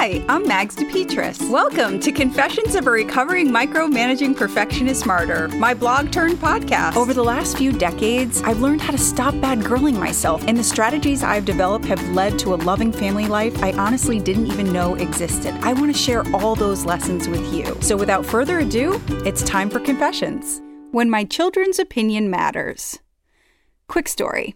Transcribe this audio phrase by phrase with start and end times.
[0.00, 1.50] Hi, I'm Mags DePetris.
[1.50, 6.96] Welcome to Confessions of a Recovering Micromanaging Perfectionist Martyr, my blog turned podcast.
[6.96, 10.64] Over the last few decades, I've learned how to stop bad girling myself, and the
[10.64, 14.94] strategies I've developed have led to a loving family life I honestly didn't even know
[14.94, 15.52] existed.
[15.60, 17.76] I want to share all those lessons with you.
[17.82, 20.62] So without further ado, it's time for Confessions.
[20.92, 23.00] When my children's opinion matters.
[23.86, 24.54] Quick story.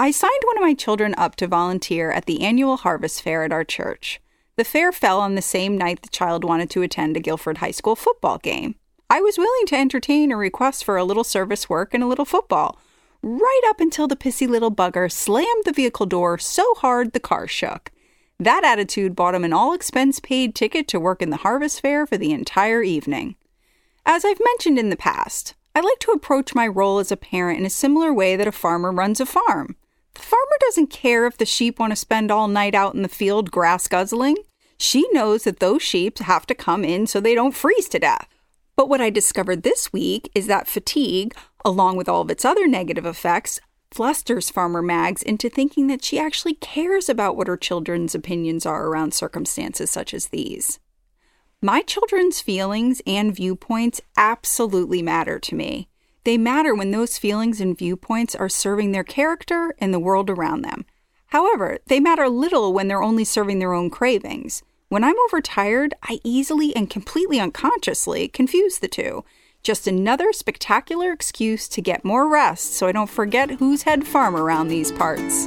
[0.00, 3.52] I signed one of my children up to volunteer at the annual harvest fair at
[3.52, 4.20] our church.
[4.60, 7.70] The fair fell on the same night the child wanted to attend a Guilford High
[7.70, 8.74] School football game.
[9.08, 12.26] I was willing to entertain a request for a little service work and a little
[12.26, 12.78] football,
[13.22, 17.48] right up until the pissy little bugger slammed the vehicle door so hard the car
[17.48, 17.90] shook.
[18.38, 22.06] That attitude bought him an all expense paid ticket to work in the harvest fair
[22.06, 23.36] for the entire evening.
[24.04, 27.60] As I've mentioned in the past, I like to approach my role as a parent
[27.60, 29.76] in a similar way that a farmer runs a farm.
[30.12, 33.08] The farmer doesn't care if the sheep want to spend all night out in the
[33.08, 34.36] field grass guzzling.
[34.82, 38.26] She knows that those sheep have to come in so they don't freeze to death.
[38.76, 41.34] But what I discovered this week is that fatigue,
[41.66, 43.60] along with all of its other negative effects,
[43.92, 48.86] flusters Farmer Mags into thinking that she actually cares about what her children's opinions are
[48.86, 50.80] around circumstances such as these.
[51.60, 55.90] My children's feelings and viewpoints absolutely matter to me.
[56.24, 60.62] They matter when those feelings and viewpoints are serving their character and the world around
[60.62, 60.86] them.
[61.26, 64.62] However, they matter little when they're only serving their own cravings.
[64.90, 69.24] When I'm overtired, I easily and completely unconsciously confuse the two.
[69.62, 74.34] Just another spectacular excuse to get more rest so I don't forget who's head farm
[74.34, 75.46] around these parts.